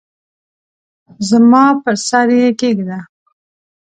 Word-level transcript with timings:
زما 1.29 1.63
پر 1.81 1.95
سر 2.07 2.27
یې 2.39 2.49
کښېږده! 2.59 2.99